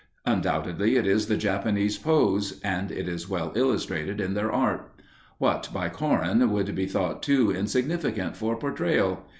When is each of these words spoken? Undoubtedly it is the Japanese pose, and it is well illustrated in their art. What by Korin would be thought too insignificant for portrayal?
Undoubtedly 0.25 0.95
it 0.95 1.05
is 1.05 1.27
the 1.27 1.37
Japanese 1.37 1.95
pose, 1.99 2.59
and 2.63 2.91
it 2.91 3.07
is 3.07 3.29
well 3.29 3.51
illustrated 3.53 4.19
in 4.19 4.33
their 4.33 4.51
art. 4.51 4.91
What 5.37 5.69
by 5.71 5.89
Korin 5.89 6.49
would 6.49 6.73
be 6.73 6.87
thought 6.87 7.21
too 7.21 7.51
insignificant 7.51 8.35
for 8.35 8.55
portrayal? 8.57 9.23